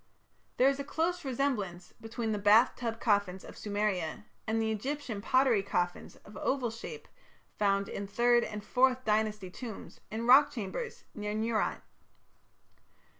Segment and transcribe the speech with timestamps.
[0.57, 5.21] There is a close resemblance between the "bath tub" coffins of Sumeria and the Egyptian
[5.21, 7.07] pottery coffins of oval shape
[7.59, 11.83] found in Third and Fourth Dynasty tombs in rock chambers near Nuerat.